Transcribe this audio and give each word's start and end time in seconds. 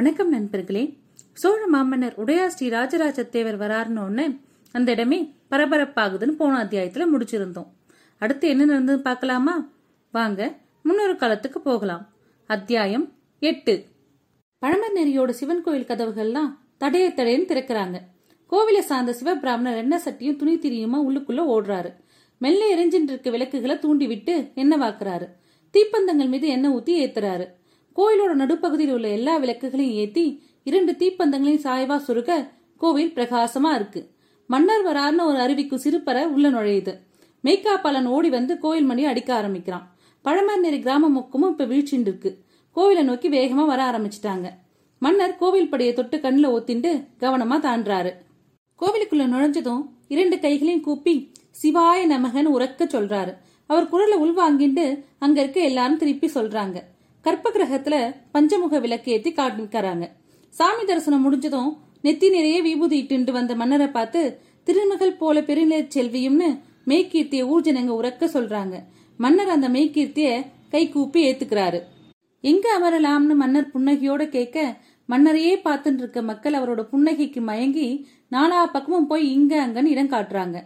வணக்கம் 0.00 0.28
நண்பர்களே. 0.28 0.96
சோழ 1.32 1.66
மாமன்னர் 1.66 2.24
உடையா 2.24 2.46
ஸ்ரீ 2.46 2.68
ராஜராஜ 2.68 3.22
தேவர் 3.22 3.58
வராருன்னு 3.58 4.40
அந்த 4.72 4.90
இடமே 4.90 5.34
பரபரப்பாகுதுன்னு 5.50 6.28
போன 6.28 6.64
அத்தியாயத்துல 6.64 7.04
முடிச்சிருந்தோம். 7.12 7.66
அடுத்து 8.18 8.48
என்ன 8.48 8.64
நடந்தது 8.64 9.02
பார்க்கலாமா? 9.02 9.70
வாங்க 10.12 10.58
முன்னொரு 10.82 11.16
காலத்துக்கு 11.16 11.60
போகலாம். 11.60 12.12
அத்தியாயம் 12.46 13.12
எட்டு. 13.38 13.84
பழமர் 14.66 14.96
நெறியோட 14.96 15.30
சிவன் 15.30 15.62
கோயில் 15.62 15.86
கதவுகள்லாம் 15.86 16.56
தடைய 16.78 17.12
தடையன்னு 17.16 17.48
திறக்கிறாங்க. 17.48 17.94
கோவிலை 18.50 18.78
சார்ந்த 18.78 19.16
சிவபிராமணர் 19.22 19.76
எண்ணெய் 19.76 20.02
சட்டியும் 20.04 20.36
துணி 20.36 20.58
திரியுமா 20.58 20.98
உள்ளுக்குள்ள 21.08 21.42
ஓடுறாரு. 21.42 21.94
மெல்ல 22.38 22.74
எரிஞ்சிட்டு 22.74 23.02
இருக்க 23.02 23.30
விளக்குகளை 23.30 23.78
தூண்டி 23.78 24.06
விட்டு 24.06 24.50
எண்ணெய் 24.54 24.80
வாக்குறாரு. 24.80 25.28
தீப்பந்தங்கள் 25.72 26.28
மீது 26.28 26.48
எண்ணெய் 26.48 26.72
ஊத்தி 26.72 27.08
ஏத்துறாரு. 27.08 27.46
கோயிலோட 27.96 28.34
நடுப்பகுதியில் 28.34 28.94
உள்ள 28.94 29.08
எல்லா 29.08 29.36
விளக்குகளையும் 29.36 29.98
ஏத்தி 30.02 30.24
இரண்டு 30.64 30.92
தீப்பந்தங்களையும் 30.92 31.64
சாய்வா 31.66 31.96
சுருக்க 31.96 32.50
கோவில் 32.76 33.12
பிரகாசமா 33.14 33.74
இருக்கு. 33.74 34.10
மன்னர் 34.46 34.84
வரார்னு 34.86 35.24
ஒரு 35.24 35.38
அருவிக்கு 35.38 35.76
சிறுப்பற 35.84 36.24
உள்ள 36.24 36.50
நுழையுது. 36.50 36.92
மெய்க்காப்பாளன் 37.44 38.04
ஓடி 38.04 38.28
வந்து 38.28 38.58
கோயில் 38.58 38.84
மணி 38.84 39.04
அடிக்க 39.04 39.34
ஆரம்பிக்கிறான். 39.34 39.94
பழமர்நெறி 40.24 40.80
கிராம 40.80 41.08
முக்கமும் 41.08 41.50
இப்ப 41.50 41.64
வீழ்ச்சின்னு 41.64 42.00
இருக்கு. 42.00 42.38
கோவிலை 42.76 43.02
நோக்கி 43.02 43.28
வேகமா 43.28 43.66
வர 43.66 43.90
ஆரம்பிச்சிட்டாங்க. 43.90 44.48
மன்னர் 44.98 45.36
கோவில் 45.36 45.70
படியை 45.70 45.92
தொட்டு 45.92 46.20
கண்ணில் 46.20 46.48
ஒத்திண்டு 46.48 46.90
கவனமா 47.20 47.56
தாண்டாரு 47.66 48.12
கோவிலுக்குள்ள 48.78 49.24
நுழைஞ்சதும் 49.32 49.82
இரண்டு 50.08 50.38
கைகளையும் 50.38 50.82
கூப்பி 50.82 51.32
சிவாய 51.50 52.06
நமகன்னு 52.06 52.52
உறக்க 52.56 52.82
சொல்றாரு. 52.84 53.32
அவர் 53.66 53.88
குரலை 53.88 54.16
உள்வாங்கிட்டு 54.18 55.04
அங்க 55.18 55.40
இருக்க 55.40 55.60
எல்லாரும் 55.60 55.96
திருப்பி 55.96 56.30
சொல்றாங்க. 56.34 56.78
கற்ப 57.24 57.50
கிரகத்துல 57.54 57.96
பஞ்சமுக 58.32 58.78
விளக்கு 58.78 59.12
ஏத்தி 59.12 59.30
காண்பிக்கிறாங்க. 59.30 60.04
சாமி 60.54 60.84
தரிசனம் 60.84 61.24
முடிஞ்சதும் 61.26 61.70
நெத்தி 62.04 62.28
நிறைய 62.30 62.62
விபூதி 62.62 62.96
இட்டு 62.96 63.32
வந்த 63.32 63.54
மன்னரை 63.54 63.86
பார்த்து 63.86 64.20
திருமகள் 64.64 65.18
போல 65.20 65.40
பெருநிலை 65.40 65.80
செல்வியும்னு 65.94 66.48
மெய்கீர்த்திய 66.90 67.42
ஊர்ஜனங்க 67.52 67.92
உறக்க 68.00 68.24
சொல்றாங்க. 68.36 68.76
மன்னர் 69.16 69.48
அந்த 69.48 69.68
மெய்கீர்த்திய 69.68 70.28
கை 70.70 70.82
கூப்பி 70.88 71.20
ஏத்துக்கிறாரு. 71.28 71.80
எங்க 72.44 72.66
அமரலாம்னு 72.78 73.34
மன்னர் 73.42 73.72
புன்னகையோட 73.74 74.22
கேட்க 74.28 74.58
மன்னரையே 75.08 75.54
பார்த்துட்டு 75.64 76.02
இருக்க 76.02 76.22
மக்கள் 76.22 76.58
அவரோட 76.58 76.82
புன்னகைக்கு 76.92 77.40
மயங்கி 77.40 77.88
நாலா 78.32 78.60
பக்கமும் 78.72 79.06
போய் 79.06 79.24
இங்க 79.32 79.52
அங்கன்னு 79.66 79.92
இடம் 79.94 80.10
காட்டுறாங்க. 80.10 80.58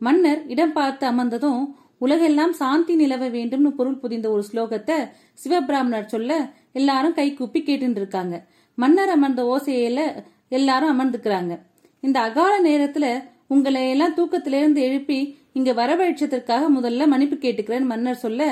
மன்னர் 0.00 0.40
இடம் 0.46 0.72
பார்த்து 0.72 1.06
அமர்ந்ததும் 1.06 1.62
உலகெல்லாம் 2.04 2.52
சாந்தி 2.52 2.94
நிலவ 2.96 3.24
வேண்டும்னு 3.36 3.70
பொருள் 3.78 4.00
புதிந்த 4.02 4.26
ஒரு 4.30 4.42
ஸ்லோகத்தை 4.48 4.96
சிவபிராமணர் 5.42 6.12
சொல்ல 6.14 6.32
எல்லாரும் 6.72 7.16
கை 7.18 7.28
கூப்பி 7.34 7.60
கேட்டு 7.62 8.00
இருக்காங்க 8.00 8.36
மன்னர் 8.78 9.12
அமர்ந்த 9.14 9.42
ஓசையில 9.52 10.00
எல்லாரும் 10.48 10.92
அமர்ந்துக்கிறாங்க. 10.92 11.52
இந்த 12.00 12.18
அகால 12.20 12.54
நேரத்துல 12.68 13.06
உங்களை 13.46 13.82
எல்லாம் 13.90 14.14
தூக்கத்திலிருந்து 14.14 14.80
எழுப்பி 14.88 15.18
இங்க 15.52 15.70
வரவழைச்சதற்காக 15.72 16.68
முதல்ல 16.76 17.06
மன்னிப்பு 17.12 17.36
கேட்டுக்கிறேன் 17.36 17.86
மன்னர் 17.90 18.22
சொல்ல 18.24 18.42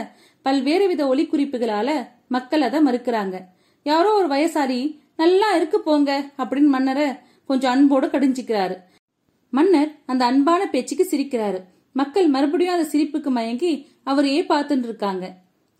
பல்வேறு 0.46 0.84
வித 0.86 1.02
ஒலி 1.06 1.24
குறிப்புகளால 1.32 1.90
மக்கள் 2.28 2.66
அதை 2.68 2.78
மறுக்கிறாங்க. 2.86 3.36
யாரோ 3.86 4.10
ஒரு 4.12 4.28
வயசாரி 4.34 4.80
நல்லா 5.16 5.48
இருக்கு 5.56 5.78
போங்க 5.80 6.10
அப்படின்னு 6.38 6.72
மன்னரை 6.76 7.08
கொஞ்சம் 7.50 7.72
அன்போடு 7.72 8.06
கடிஞ்சிக்கிறாரு. 8.06 8.76
மன்னர் 9.52 9.90
அந்த 10.06 10.22
அன்பான 10.24 10.62
பேச்சுக்கு 10.66 11.04
சிரிக்கிறாரு. 11.10 11.60
மக்கள் 11.94 12.28
மறுபடியும் 12.28 12.74
அந்த 12.74 12.88
சிரிப்புக்கு 12.92 13.30
மயங்கி 13.30 13.72
அவரையே 14.05 14.42
பார்த்துட்டு 14.42 14.88
இருக்காங்க 14.91 15.24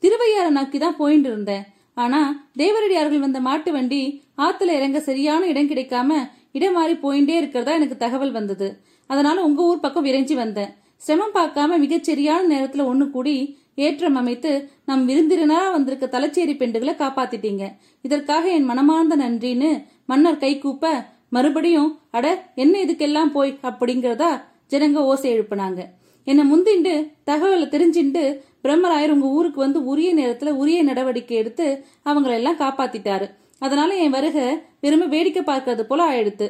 திருவையார 0.03 0.49
நோக்கி 0.51 0.79
தான் 0.79 0.97
போயிட்டு 0.97 1.29
இருந்தேன் 1.29 1.65
ஆனா 1.97 2.21
தேவரடியார்கள் 2.57 3.25
வந்த 3.25 3.39
மாட்டு 3.41 3.71
வண்டி 3.73 4.03
ஆத்துல 4.39 4.77
இறங்க 4.79 4.99
சரியான 5.01 5.47
இடம் 5.47 5.71
கிடைக்காம 5.71 6.11
இடம் 6.53 6.73
மாறி 6.73 6.95
போயிட்டே 7.03 7.35
இருக்கிறதா 7.41 7.73
எனக்கு 7.73 7.97
தகவல் 7.97 8.37
வந்தது. 8.37 8.69
அதனால 9.11 9.43
உங்க 9.43 9.61
ஊர் 9.63 9.85
பக்கம் 9.85 10.07
விரைஞ்சி 10.07 10.35
வந்தேன். 10.35 10.71
சிரமம் 10.97 11.35
பார்க்காம 11.35 11.79
மிகச்சரியான 11.85 12.43
நேரத்துல 12.55 12.87
ஒண்ணு 12.91 13.05
கூடி 13.11 13.35
ஏற்றம் 13.75 14.15
அமைத்து 14.15 14.51
நம் 14.85 15.05
விருந்தினரா 15.11 15.61
வந்திருக்க 15.73 16.07
தலைச்சேரி 16.07 16.55
பெண்டுகளை 16.57 16.95
காப்பாத்திட்டீங்க. 16.95 17.65
இதற்காக 18.01 18.45
என் 18.49 18.69
மனமார்ந்த 18.71 19.17
நன்றின்னு 19.17 19.71
மன்னர் 20.05 20.43
கை 20.45 20.53
கூப்ப 20.65 20.93
மறுபடியும் 21.29 21.91
அட 22.11 22.27
என்ன 22.55 22.75
இதுக்கெல்லாம் 22.85 23.33
போய்? 23.37 23.53
அப்படிங்கறதா 23.63 24.31
ஜனங்க 24.73 25.01
ஓசை 25.11 25.29
எழுப்புனாங்க. 25.35 25.81
என்னை 26.25 26.45
முந்திண்டு 26.51 26.95
தகவலை 27.27 27.67
தெரிஞ்சுண்டு 27.75 28.23
பிரம்மராயர் 28.65 29.11
உங்க 29.11 29.27
ஊருக்கு 29.27 29.61
வந்து 29.61 29.85
உரிய 29.85 30.11
நேரத்துல 30.15 30.51
உரிய 30.63 30.83
நடவடிக்கை 30.83 31.37
எடுத்து 31.37 31.67
அவங்கள 32.05 32.31
எல்லாம் 32.31 32.59
காப்பாத்திட்டாரு. 32.59 33.27
அதனால 33.59 33.97
என் 33.97 34.11
வருகை 34.11 34.47
வெறும 34.81 35.07
வேடிக்கை 35.07 35.43
பார்க்கறது 35.43 35.83
போல 35.83 36.01
ஆயிடுத்து. 36.11 36.47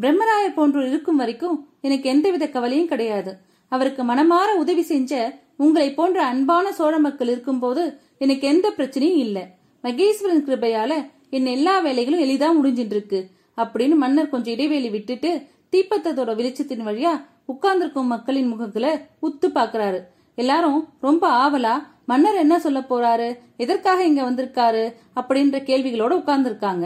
பிரம்மராயர் 0.00 0.54
போன்றோர் 0.54 0.88
இருக்கும் 0.88 1.16
வரைக்கும் 1.16 1.56
எனக்கு 1.80 2.08
எந்தவித 2.08 2.48
கவலையும் 2.48 2.86
கிடையாது. 2.86 3.32
அவருக்கு 3.68 4.02
மனமாற 4.04 4.48
உதவி 4.56 4.82
செஞ்ச 4.82 5.40
உங்களை 5.56 5.94
போன்ற 5.94 6.24
அன்பான 6.24 6.72
சோழ 6.72 6.98
மக்கள் 6.98 7.28
இருக்கும்போது 7.28 7.98
எனக்கு 8.18 8.48
எந்த 8.48 8.72
பிரச்சனையும் 8.76 9.22
இல்லை. 9.26 9.44
மகேஸ்வரன் 9.84 10.44
கிருபையால 10.46 10.92
என் 11.30 11.46
எல்லா 11.46 11.84
வேலைகளும் 11.84 12.24
எளிதா 12.24 12.48
முடிஞ்சிட்டு 12.58 12.94
இருக்கு 12.96 13.20
அப்படின்னு 13.56 13.96
மன்னர் 13.96 14.28
கொஞ்சம் 14.28 14.54
இடைவெளி 14.54 14.90
விட்டுட்டு 14.90 15.30
தீப்பத்தத்தோட 15.72 16.30
வெளிச்சத்தின் 16.40 16.86
வழியா 16.88 17.12
உட்கார்ந்திருக்கும் 17.46 18.12
மக்களின் 18.14 18.48
முகத்துல 18.48 18.86
உத்து 19.22 19.48
பாக்குறாரு. 19.54 20.00
எல்லாரும் 20.34 20.88
ரொம்ப 21.00 21.24
ஆவலா 21.42 21.74
மன்னர் 22.06 22.42
என்ன 22.44 22.54
சொல்ல 22.58 22.80
போறாரு 22.90 23.28
எதற்காக 23.56 24.04
இங்க 24.04 24.22
வந்திருக்காரு 24.30 24.84
அப்படின்ற 25.20 25.56
கேள்விகளோட 25.68 26.12
உட்கார்ந்துருக்காங்க. 26.20 26.84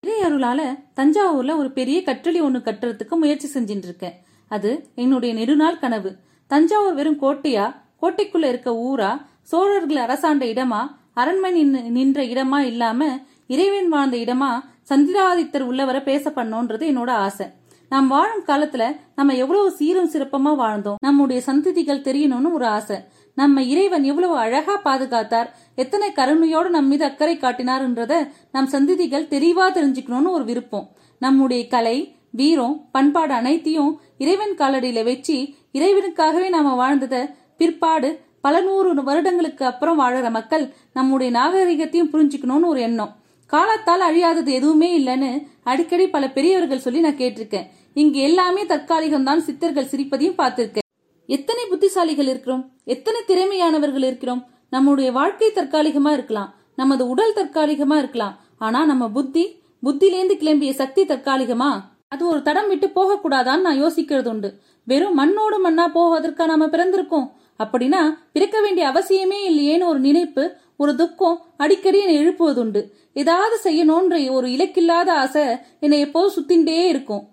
இறை 0.00 0.16
அருளால 0.20 0.60
தஞ்சாவூர்ல 0.96 1.56
ஒரு 1.56 1.70
பெரிய 1.70 2.02
கற்றளி 2.02 2.40
ஒண்ணு 2.42 2.60
கட்டுறதுக்கு 2.68 3.16
முயற்சி 3.22 3.48
செஞ்சுட்டு 3.54 3.88
இருக்கேன் 3.90 4.16
அது 4.48 4.70
என்னுடைய 4.94 5.34
நெடுநாள் 5.34 5.78
கனவு. 5.78 6.10
தஞ்சாவூர் 6.46 6.94
வெறும் 6.94 7.20
கோட்டையா 7.20 7.66
கோட்டைக்குள்ள 8.02 8.48
இருக்க 8.48 8.70
ஊரா 8.88 9.10
சோழர்கள் 9.42 10.04
அரசாண்ட 10.06 10.44
இடமா 10.46 10.80
அரண்மனை 11.14 11.62
நின்ற 11.98 12.20
இடமா 12.24 12.58
இல்லாம 12.72 13.08
இறைவன் 13.46 13.88
வாழ்ந்த 13.88 14.16
இடமா 14.16 14.50
சந்திராதித்தர் 14.88 15.68
உள்ளவரை 15.70 16.00
பேச 16.02 16.30
பண்ணோன்றது 16.30 16.84
என்னோட 16.92 17.10
ஆசை. 17.26 17.46
நாம் 17.92 18.08
வாழும் 18.08 18.44
காலத்துல 18.46 18.84
நம்ம 19.14 19.34
எவ்வளவு 19.34 19.70
சீரும் 19.70 20.10
சிறப்பமா 20.10 20.52
வாழ்ந்தோம். 20.60 20.98
நம்முடைய 21.00 21.42
சந்ததிகள் 21.46 22.04
தெரியணும்னு 22.06 22.52
ஒரு 22.52 22.66
ஆசை. 22.66 22.96
நம்ம 23.34 23.62
இறைவன் 23.62 24.04
எவ்வளவு 24.04 24.36
அழகா 24.36 24.74
பாதுகாத்தார். 24.84 25.48
எத்தனை 25.74 26.08
கருணையோடு 26.10 26.68
நம் 26.68 26.86
மீது 26.86 27.04
அக்கறை 27.04 27.34
காட்டினார்ன்றத 27.36 28.14
நம் 28.52 28.70
சந்ததிகள் 28.72 29.28
தெளிவா 29.34 29.66
தெரிஞ்சுக்கணும்னு 29.68 30.30
ஒரு 30.30 30.44
விருப்பம். 30.44 30.88
நம்முடைய 31.18 31.68
கலை 31.68 31.96
வீரம் 32.30 32.76
பண்பாடு 32.92 33.32
அனைத்தையும் 33.32 34.00
இறைவன் 34.18 34.58
காலடியில 34.58 35.04
வச்சு 35.04 35.36
இறைவனுக்காகவே 35.72 36.48
நாம 36.48 36.76
வாழ்ந்தத 36.82 37.24
பிற்பாடு 37.56 38.10
பல 38.40 38.60
நூறு 38.60 39.02
வருடங்களுக்கு 39.02 39.64
அப்புறம் 39.64 40.00
வாழற 40.00 40.30
மக்கள் 40.30 40.64
நம்முடைய 40.92 41.32
நாகரிகத்தையும் 41.38 42.12
புரிஞ்சுக்கணும்னு 42.12 42.72
ஒரு 42.74 42.80
எண்ணம். 42.80 43.12
காலத்தால் 43.52 44.02
அழியாதது 44.08 44.50
எதுவுமே 44.58 44.88
இல்லைன்னு 44.98 45.30
அடிக்கடி 45.62 46.04
பல 46.08 46.24
பெரியவர்கள் 46.30 46.84
சொல்லி 46.84 47.00
நான் 47.00 47.20
கேட்டிருக்கேன். 47.22 47.66
இங்கு 47.94 48.20
எல்லாமே 48.20 48.66
தற்காலிகம் 48.66 49.24
தான் 49.24 49.40
சித்தர்கள் 49.40 49.90
சிரிப்பதையும் 49.92 50.38
பார்த்திருக்கேன். 50.38 50.88
எத்தனை 51.26 51.64
புத்திசாலிகள் 51.70 52.28
இருக்கிறோம்? 52.32 52.72
எத்தனை 52.84 53.20
திறமையானவர்கள் 53.26 54.04
இருக்கிறோம்? 54.10 54.46
நம்முடைய 54.70 55.12
வாழ்க்கை 55.12 55.50
தற்காலிகமா 55.54 56.12
இருக்கலாம். 56.12 56.54
நமது 56.76 57.08
உடல் 57.08 57.34
தற்காலிகமா 57.34 57.96
இருக்கலாம். 57.98 58.40
ஆனா 58.58 58.84
நம்ம 58.84 59.08
புத்தி 59.08 59.60
புத்திலேந்து 59.86 60.34
கிளம்பிய 60.42 60.70
சக்தி 60.70 61.04
தற்காலிகமா? 61.04 61.80
அது 62.08 62.28
ஒரு 62.28 62.42
தடம் 62.42 62.68
விட்டு 62.68 62.90
போக 62.90 63.18
கூடாதான்னு 63.22 63.66
நான் 63.66 63.82
யோசிக்கிறது 63.82 64.26
உண்டு 64.26 64.60
வெறும் 64.84 65.18
மண்ணோடு 65.18 65.56
மண்ணா 65.64 65.84
போவதற்கா 65.94 66.46
நாம 66.46 66.66
பிறந்திருக்கோம்? 66.66 67.28
அப்படின்னா 67.58 68.00
பிறக்க 68.32 68.60
வேண்டிய 68.60 68.88
அவசியமே 68.88 69.38
இல்லையேன்னு 69.50 69.84
ஒரு 69.84 69.98
நினைப்பு 69.98 70.56
ஒரு 70.76 70.94
துக்கம் 70.94 71.42
அடிக்கடி 71.56 71.98
என்னை 71.98 72.16
எழுப்புவதுண்டு. 72.22 72.82
ஏதாவது 73.12 73.56
செய்யணும்ன்ற 73.64 74.30
ஒரு 74.30 74.48
இலக்கில்லாத 74.48 75.08
ஆசை 75.24 75.44
என்னை 75.80 76.00
எப்போதும் 76.00 76.34
சுத்தின்டே 76.36 76.84
இருக்கும். 76.86 77.31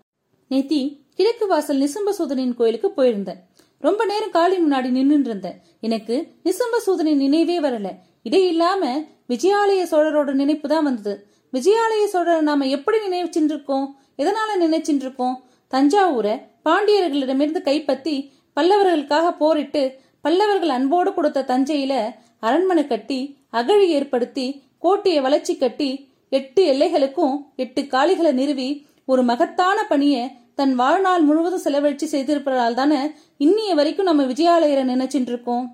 நேத்தி 0.51 0.81
கிழக்கு 1.15 1.45
வாசல் 1.47 1.81
நிசம்ப 1.83 2.11
சூதனின் 2.17 2.55
கோயிலுக்கு 2.55 2.89
போயிருந்தேன். 2.97 3.39
ரொம்ப 3.83 4.01
நேரம் 4.05 4.33
காலி 4.37 4.55
முன்னாடி 4.57 4.89
நின்று 4.89 5.17
இருந்தேன் 5.23 5.57
எனக்கு 5.79 6.15
நிசம்ப 6.43 6.79
சூதனின் 6.85 7.21
நினைவே 7.23 7.57
வரல. 7.59 7.87
இடையில்லாம 8.23 8.81
விஜயாலய 9.27 9.81
சோழரோட 9.91 10.31
நினைப்பு 10.33 10.67
தான் 10.67 10.83
வந்தது. 10.83 11.13
விஜயாலய 11.53 12.03
சோழரை 12.13 12.41
நாம 12.41 12.67
எப்படி 12.67 12.97
நினைச்சுட்டு 13.05 13.53
இருக்கோம் 13.55 13.87
எதனால 14.17 14.49
நினைச்சுட்டு 14.65 15.05
இருக்கோம் 15.05 15.35
தஞ்சாவூரை 15.73 16.33
பாண்டியர்களிடமிருந்து 16.63 17.61
கைப்பற்றி 17.61 18.15
பல்லவர்களுக்காக 18.57 19.27
போரிட்டு 19.37 19.83
பல்லவர்கள் 20.21 20.69
அன்போடு 20.69 21.11
கொடுத்த 21.13 21.45
தஞ்சையில 21.51 21.93
அரண்மனை 22.39 22.83
கட்டி 22.87 23.19
அகழி 23.49 23.87
ஏற்படுத்தி 23.89 24.45
கோட்டையை 24.77 25.21
வளர்ச்சி 25.21 25.53
கட்டி 25.57 25.89
எட்டு 26.31 26.61
எல்லைகளுக்கும் 26.73 27.35
எட்டு 27.55 27.81
காளிகளை 27.87 28.31
நிறுவி 28.31 28.69
ஒரு 29.09 29.23
மகத்தான 29.23 29.83
பணியை 29.83 30.23
தன் 30.55 30.75
வாழ்நாள் 30.75 31.21
முழுவதும் 31.21 31.63
செலவழிச்சு 31.63 32.07
செய்திருப்பதால் 32.11 32.73
தானே 32.73 32.99
இன்னிய 33.37 33.75
வரைக்கும் 33.75 34.05
நம்ம 34.05 34.23
விஜயாலயரை 34.23 34.83
நினைச்சிட்டு 34.83 35.31
இருக்கோம் 35.31 35.65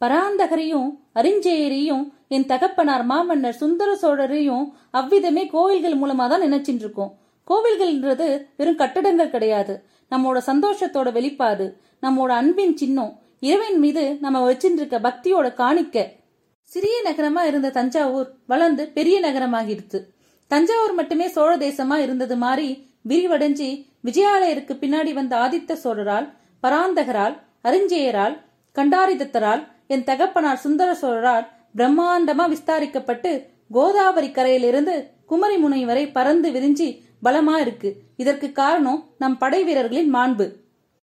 பராந்தகரையும் 0.00 0.88
அரிஞ்சேயரையும் 1.14 2.04
என் 2.28 2.46
தகப்பனார் 2.46 3.04
மாமன்னர் 3.04 3.52
சுந்தர 3.52 3.90
சோழரையும் 4.02 4.64
அவ்விதமே 4.90 5.46
கோவில்கள் 5.46 6.00
மூலமா 6.00 6.28
தான் 6.28 6.42
நினைச்சிட்டு 6.42 6.84
இருக்கோம் 6.84 7.12
கோவில்கள்ன்றது 7.48 8.46
வெறும் 8.56 8.76
கட்டடங்கள் 8.76 9.30
கிடையாது. 9.30 9.84
நம்மோட 10.10 10.38
சந்தோஷத்தோட 10.46 11.12
வெளிப்பாடு 11.12 11.78
நம்மோட 12.02 12.28
அன்பின் 12.28 12.76
சின்னம் 12.76 13.12
இறைவன் 13.40 13.78
மீது 13.78 14.16
நம்ம 14.20 14.52
வச்சிருக்க 14.52 14.98
பக்தியோட 15.00 15.46
காணிக்க. 15.54 16.06
சிறிய 16.62 16.96
நகரமா 17.04 17.42
இருந்த 17.46 17.70
தஞ்சாவூர் 17.70 18.28
வளர்ந்து 18.46 18.88
பெரிய 18.88 19.20
நகரமாகிடுது 19.20 20.00
தஞ்சாவூர் 20.46 20.94
மட்டுமே 20.94 21.28
சோழ 21.28 21.56
தேசமா 21.56 21.96
இருந்தது 21.96 22.36
மாதிரி 22.36 22.68
விரிவடைஞ்சு 23.08 23.68
விஜயாலயருக்கு 24.04 24.74
பின்னாடி 24.82 25.12
வந்த 25.12 25.36
ஆதித்த 25.36 25.72
சோழரால் 25.84 26.28
பராந்தகரால் 26.62 27.36
அரிஞ்சேயரால் 27.64 28.36
கண்டாரிதத்தரால் 28.74 29.62
என் 29.86 30.04
தகப்பனார் 30.04 30.56
சுந்தர 30.56 30.90
சோழரால் 30.94 31.46
பிரம்மாண்டமா 31.76 32.44
விஸ்தாரிக்கப்பட்டு 32.54 33.30
கோதாவரி 33.70 34.30
கரையிலிருந்து 34.30 34.94
குமரி 35.26 35.56
முனை 35.56 35.84
வரை 35.84 36.04
பறந்து 36.08 36.50
விரிஞ்சி 36.50 36.88
பலமா 37.24 37.60
இருக்கு. 37.60 37.90
இதற்கு 38.16 38.52
காரணம் 38.52 39.00
நம் 39.18 39.38
படை 39.38 39.64
வீரர்களின் 39.64 40.14
மாண்பு. 40.14 40.46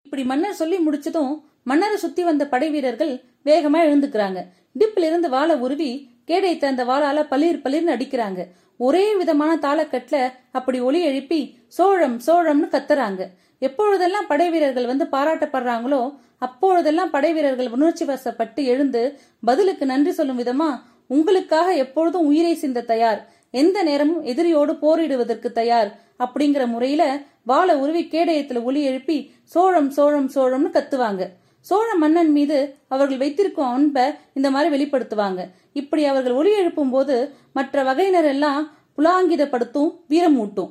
இப்படி 0.02 0.24
மன்னர் 0.24 0.52
சொல்லி 0.52 0.76
முடிச்சதும் 0.76 1.32
மன்னரை 1.64 1.96
சுத்தி 1.96 2.22
வந்த 2.22 2.46
படை 2.46 2.68
வீரர்கள் 2.70 3.12
வேகமா 3.44 3.80
எழுந்துக்கிறாங்க. 3.88 4.40
இடுப்பிலிருந்து 4.78 5.28
வாழை 5.28 5.56
உருவி 5.56 5.90
கேடைத்த 6.26 6.58
திறந்த 6.58 6.84
வாளால 6.84 7.22
பளிர் 7.28 7.62
பளிர்னு 7.64 7.94
அடிக்கிறாங்க. 7.96 8.40
ஒரே 8.86 9.06
விதமான 9.20 9.52
தாளக்கட்டில் 9.64 10.32
அப்படி 10.50 10.78
ஒலி 10.80 11.00
எழுப்பி 11.00 11.40
சோழம் 11.68 12.16
சோழம்னு 12.26 12.68
கத்துறாங்க. 12.74 13.22
எப்பொழுதெல்லாம் 13.58 14.28
படை 14.28 14.46
வீரர்கள் 14.50 14.90
வந்து 14.90 15.06
பாராட்டப்படுறாங்களோ 15.12 16.02
அப்பொழுதெல்லாம் 16.38 17.10
படை 17.10 17.32
வீரர்கள் 17.32 17.68
உணர்ச்சி 17.70 18.04
வசப்பட்டு 18.04 18.62
எழுந்து 18.72 19.02
பதிலுக்கு 19.44 19.86
நன்றி 19.86 20.12
சொல்லும் 20.12 20.38
விதமா 20.38 20.70
உங்களுக்காக 21.06 21.74
எப்பொழுதும் 21.74 22.26
உயிரை 22.26 22.54
சிந்த 22.54 22.86
தயார் 22.92 23.20
எந்த 23.50 23.82
நேரமும் 23.82 24.24
எதிரியோடு 24.24 24.72
போரிடுவதற்கு 24.84 25.48
தயார் 25.52 25.90
அப்படிங்கிற 26.18 26.64
முறையில 26.66 27.02
வாழை 27.44 27.74
உருவி 27.74 28.02
கேடயத்துல 28.10 28.62
ஒலி 28.62 28.82
எழுப்பி 28.82 29.18
சோழம் 29.54 29.90
சோழம் 29.90 30.30
சோழம்னு 30.34 30.70
கத்துவாங்க. 30.76 31.22
சோழ 31.68 31.88
மன்னன் 32.02 32.32
மீது 32.36 32.58
அவர்கள் 32.92 33.22
வைத்திருக்கும் 33.22 33.70
அன்பை 33.74 34.04
இந்த 34.38 34.48
மாதிரி 34.54 34.68
வெளிப்படுத்துவாங்க. 34.74 35.40
இப்படி 35.80 36.02
அவர்கள் 36.10 36.36
ஒளி 36.40 36.52
எழுப்பும் 36.60 36.92
போது 36.94 37.16
மற்ற 37.58 37.82
வகையினர் 37.88 38.28
எல்லாம் 38.34 38.62
புலாங்கிதப்படுத்தும் 38.98 39.90
வீரமூட்டும். 40.12 40.70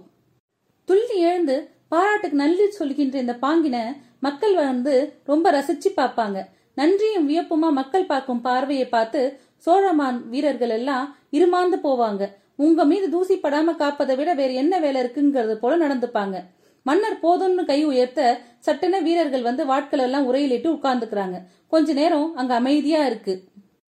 துள்ளி 0.88 1.18
எழுந்து 1.30 1.56
பாராட்டுக்கு 1.94 2.42
நன்றி 2.44 2.66
சொல்கின்ற 2.80 3.16
இந்த 3.26 3.36
பாங்கின 3.46 3.78
மக்கள் 4.26 4.56
வந்து 4.56 4.96
ரொம்ப 5.32 5.52
ரசிச்சு 5.58 5.90
பார்ப்பாங்க. 6.00 6.40
நன்றியும் 6.80 7.30
வியப்புமா 7.30 7.70
மக்கள் 7.80 8.10
பார்க்கும் 8.12 8.44
பார்வையை 8.48 8.88
பார்த்து 8.90 9.22
சோழமான் 9.66 10.20
வீரர்கள் 10.34 10.74
எல்லாம் 10.80 11.06
இருமாந்து 11.38 11.78
போவாங்க. 11.88 12.24
உங்க 12.66 12.84
மீது 12.92 13.08
தூசி 13.10 13.36
படாம 13.44 13.74
காப்பதை 13.82 14.16
விட 14.20 14.30
வேற 14.40 14.52
என்ன 14.62 14.74
வேலை 14.86 15.00
இருக்குங்கிறது 15.04 15.56
போல 15.64 15.78
நடந்துப்பாங்க. 15.84 16.38
மன்னர் 16.90 17.24
போதும்னு 17.24 17.64
கை 17.72 17.80
உயர்த்த 17.92 18.22
சட்டென 18.68 19.00
வீரர்கள் 19.08 19.48
வந்து 19.48 19.64
வாட்கள் 19.72 20.04
எல்லாம் 20.06 20.28
உரையிலிட்டு 20.30 20.70
உட்கார்ந்துக்கிறாங்க. 20.76 21.38
கொஞ்ச 21.74 21.94
நேரம் 22.00 22.30
அங்க 22.40 22.54
அமைதியா 22.62 23.02
இருக்கு. 23.06 23.34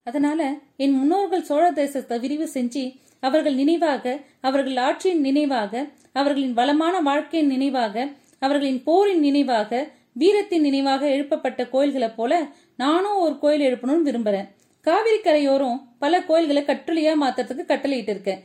அதனால 0.07 0.41
என் 0.83 0.95
முன்னோர்கள் 0.99 1.47
சோழ 1.49 1.65
தேசத்தை 1.79 2.15
விரிவு 2.19 2.45
செஞ்சு 2.53 2.83
அவர்கள் 3.23 3.55
நினைவாக 3.55 4.13
அவர்கள் 4.47 4.77
ஆட்சியின் 4.87 5.25
நினைவாக 5.27 5.83
அவர்களின் 6.19 6.55
வளமான 6.59 6.95
வாழ்க்கையின் 7.09 7.51
நினைவாக 7.51 8.05
அவர்களின் 8.39 8.79
போரின் 8.87 9.23
நினைவாக 9.27 9.81
வீரத்தின் 10.21 10.65
நினைவாக 10.67 11.03
எழுப்பப்பட்ட 11.15 11.61
கோயில்களை 11.73 12.09
போல 12.15 12.39
நானும் 12.83 13.19
ஒரு 13.25 13.35
கோயில் 13.43 13.65
எழுப்பணும்னு 13.67 14.07
விரும்புறேன். 14.09 14.47
காவிரி 14.85 15.19
கரையோரம் 15.19 15.77
பல 16.03 16.13
கோயில்களை 16.29 16.63
கட்டுளையா 16.63 17.13
மாத்துறதுக்கு 17.23 17.63
கட்டளையிட்டு 17.65 18.13
இருக்கேன் 18.15 18.41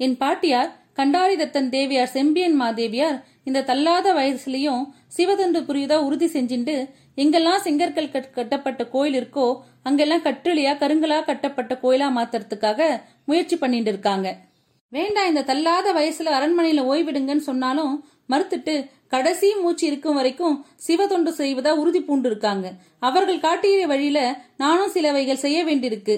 என் 0.00 0.16
பாட்டியார் 0.22 0.70
கண்டாரிதத்தன் 0.98 1.72
தேவியார் 1.74 2.14
செம்பியன் 2.16 2.56
மாதேவியார் 2.60 3.18
இந்த 3.46 3.60
தள்ளாத 3.62 4.06
வயசுலயும் 4.14 4.82
சிவதொண்டு 5.16 5.58
புரியுதா 5.68 5.96
உறுதி 6.06 6.26
செஞ்சுட்டு 6.26 6.74
எங்கெல்லாம் 7.22 7.62
செங்கற்கள் 7.66 8.10
கட்டப்பட்ட 8.38 8.82
கோயில் 8.94 9.16
இருக்கோ 9.20 9.46
அங்கெல்லாம் 9.82 10.24
கட்டுளியா 10.24 10.72
கருங்கலா 10.82 11.18
கட்டப்பட்ட 11.24 11.74
கோயிலா 11.82 12.08
மாத்துறதுக்காக 12.18 12.80
முயற்சி 13.24 13.56
பண்ணிட்டு 13.58 13.90
இருக்காங்க. 13.90 14.28
வேண்டாம் 14.92 15.28
இந்த 15.28 15.42
தள்ளாத 15.42 15.86
வயசுல 15.92 16.34
அரண்மனையில 16.38 16.82
ஓய்விடுங்கன்னு 16.90 17.48
சொன்னாலும் 17.50 17.94
மறுத்துட்டு 18.32 18.74
கடைசி 19.08 19.48
மூச்சு 19.62 19.84
இருக்கும் 19.86 20.18
வரைக்கும் 20.18 20.56
சிவதொண்டு 20.86 21.30
செய்வதா 21.40 21.72
உறுதி 21.82 22.00
பூண்டு 22.00 22.28
இருக்காங்க 22.30 22.66
அவர்கள் 23.08 23.44
காட்டிய 23.46 23.86
வழியில 23.86 24.20
நானும் 24.56 24.94
சிலவைகள் 24.94 25.42
செய்ய 25.44 25.58
வேண்டியிருக்கு. 25.64 26.16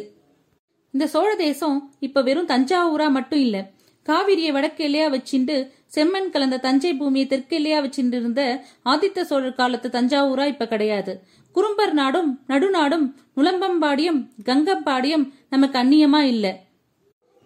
இந்த 0.94 1.06
சோழ 1.06 1.30
தேசம் 1.36 1.76
இப்ப 2.06 2.22
வெறும் 2.22 2.50
தஞ்சாவூரா 2.52 3.08
மட்டும் 3.08 3.42
இல்லை. 3.46 3.62
காவிரியை 4.08 4.52
வடக்கு 4.52 4.88
எல்லையா 4.88 5.08
வச்சுண்டு 5.14 5.56
செம்மண் 5.94 6.30
கலந்த 6.30 6.58
தஞ்சை 6.58 6.94
பூமியை 6.94 7.26
தெற்கு 7.26 7.58
எல்லையா 7.58 8.60
ஆதித்த 8.84 9.20
சோழர் 9.20 9.54
காலத்து 9.54 9.88
தஞ்சாவூரா 9.90 10.46
இப்ப 10.46 10.68
கிடையாது. 10.68 11.12
குறும்பர் 11.52 11.92
நாடும் 11.92 12.30
நடுநாடும் 12.48 13.06
நுளம்பம்பாடியம் 13.36 14.20
கங்கம்பாடியும் 14.44 15.32
நமக்கு 15.50 15.78
அந்நியமா 15.78 16.20
இல்ல. 16.20 16.46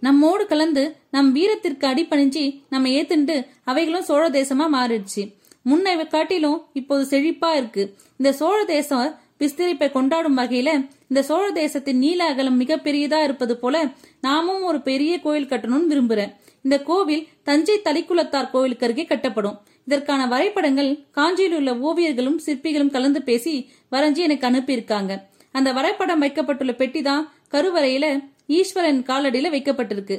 நம்மோடு 0.00 0.46
கலந்து 0.46 0.96
நம் 1.10 1.32
வீரத்திற்கு 1.32 1.86
அடிபணிஞ்சு 1.88 2.44
நம்ம 2.70 2.88
ஏத்துண்டு 2.88 3.36
அவைகளும் 3.64 4.02
சோழ 4.02 4.28
தேசமா 4.28 4.66
மாறிடுச்சு. 4.72 5.22
முன்னை 5.64 6.08
காட்டிலும் 6.08 6.62
இப்போது 6.72 7.02
செழிப்பா 7.10 7.50
இருக்கு. 7.56 7.94
இந்த 8.16 8.32
சோழ 8.32 8.64
தேசம் 8.64 9.18
விஸ்தரிப்பை 9.38 9.90
கொண்டாடும் 9.90 10.38
வகையில 10.38 10.70
இந்த 11.08 11.22
சோழ 11.22 11.50
தேசத்தின் 11.52 11.98
நீல 11.98 12.24
அகலம் 12.24 12.56
மிக 12.56 12.76
பெரியதா 12.76 13.22
இருப்பது 13.22 13.54
போல 13.58 13.76
நாமும் 14.20 14.62
ஒரு 14.62 14.80
பெரிய 14.80 15.20
கோயில் 15.20 15.48
கட்டணும்னு 15.48 15.90
விரும்புறேன். 15.92 16.32
இந்த 16.64 16.76
கோவில் 16.88 17.26
தஞ்சை 17.42 17.76
தலிக்குளத்தார் 17.84 18.50
கோவிலுக்கு 18.50 18.86
அருகே 18.86 19.04
கட்டப்படும். 19.04 19.56
இதற்கான 19.86 20.26
வரைபடங்கள் 20.26 20.90
காஞ்சியில் 21.10 21.56
உள்ள 21.58 21.70
ஓவியர்களும் 21.88 22.38
சிற்பிகளும் 22.46 22.94
கலந்து 22.96 23.22
பேசி 23.22 23.54
வரைஞ்சி 23.92 24.22
எனக்கு 24.26 24.48
அனுப்பியிருக்காங்க. 24.50 25.12
அந்த 25.52 25.72
வரைபடம் 25.72 26.22
வைக்கப்பட்டுள்ள 26.24 26.72
பெட்டி 26.72 27.02
தான் 27.02 27.24
கருவறையில 27.50 28.06
ஈஸ்வரன் 28.46 29.00
காலடியில 29.10 29.50
வைக்கப்பட்டிருக்கு. 29.56 30.16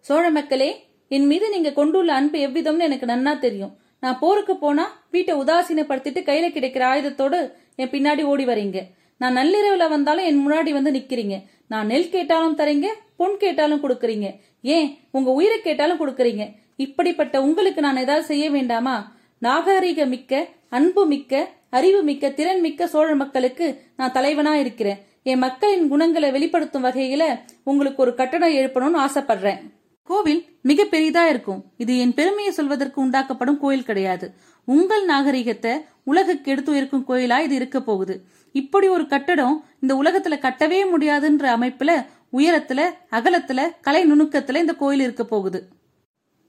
சோழ 0.00 0.30
மக்களே 0.30 0.70
என் 1.08 1.26
மீது 1.26 1.46
நீங்க 1.50 1.72
கொண்டுள்ள 1.72 2.10
அன்பு 2.14 2.38
எவ்விதம்னு 2.38 2.86
எனக்கு 2.88 3.06
நன்னா 3.06 3.38
தெரியும். 3.38 3.72
நான் 4.00 4.18
போருக்கு 4.18 4.54
போனா 4.56 4.84
வீட்டை 5.10 5.34
உதாசீனப்படுத்திட்டு 5.34 6.20
கையில 6.28 6.46
கிடைக்கிற 6.54 6.82
ஆயுதத்தோடு 6.92 7.38
என் 7.76 7.92
பின்னாடி 7.94 8.22
ஓடி 8.22 8.44
வரீங்க. 8.44 8.80
நான் 9.20 9.36
நள்ளிரவுல 9.36 9.88
வந்தாலும் 9.88 10.24
என் 10.24 10.40
முன்னாடி 10.44 10.70
வந்து 10.72 10.90
நிக்கிறீங்க. 10.90 11.36
நான் 11.68 11.86
நெல் 11.86 12.10
கேட்டாலும் 12.10 12.58
தரீங்க 12.58 12.86
பொன் 13.16 13.36
கேட்டாலும் 13.36 13.82
கொடுக்கறீங்க. 13.82 14.26
ஏன்? 14.62 14.98
உங்க 15.10 15.30
உயிரை 15.30 15.60
கேட்டாலும் 15.60 16.00
கொடுக்கறீங்க. 16.00 16.54
இப்படிப்பட்ட 16.76 17.42
உங்களுக்கு 17.42 17.80
நான் 17.80 17.96
ஏதாவது 17.96 18.24
செய்ய 18.24 18.50
வேண்டாமா? 18.50 19.12
நாகரீக 19.42 20.06
மிக்க 20.06 20.48
அன்பு 20.68 21.06
மிக்க 21.06 21.50
அறிவு 21.70 22.02
மிக்க 22.02 22.30
திறன் 22.30 22.60
மிக்க 22.60 22.86
சோழ 22.86 23.14
மக்களுக்கு 23.14 23.80
நான் 23.96 24.12
தலைவனா 24.12 24.56
இருக்கிறேன். 24.56 25.00
என் 25.22 25.38
மக்களின் 25.38 25.88
குணங்களை 25.88 26.30
வெளிப்படுத்தும் 26.30 26.84
வகையில 26.84 27.40
உங்களுக்கு 27.64 28.02
ஒரு 28.02 28.14
கட்டடம் 28.14 28.54
எழுப்பணும்னு 28.54 29.00
ஆசைப்படுறேன். 29.00 29.60
கோவில் 30.02 30.44
மிக 30.62 30.84
பெரிதா 30.84 31.28
இருக்கும். 31.28 31.64
இது 31.76 31.98
என் 31.98 32.14
பெருமையை 32.14 32.52
சொல்வதற்கு 32.52 33.00
உண்டாக்கப்படும் 33.00 33.58
கோயில் 33.58 33.84
கிடையாது. 33.84 34.34
உங்கள் 34.64 35.04
நாகரிகத்தை 35.04 35.72
உலகுக்கு 36.04 36.50
எடுத்து 36.52 36.76
இருக்கும் 36.76 37.04
கோயிலா 37.08 37.38
இது 37.40 37.54
இருக்க 37.54 37.80
போகுது. 37.80 38.24
இப்படி 38.52 38.88
ஒரு 38.88 39.06
கட்டடம் 39.06 39.64
இந்த 39.84 39.94
உலகத்துல 39.94 40.38
கட்டவே 40.38 40.78
முடியாதுன்ற 40.84 41.46
அமைப்புல 41.56 42.06
உயரத்துல 42.32 42.82
அகலத்துல 43.10 43.70
கலை 43.80 44.12
நுணுக்கத்துல 44.12 44.56
இந்த 44.56 44.74
கோயில் 44.74 45.00
இருக்க 45.00 45.24
போகுது. 45.24 45.68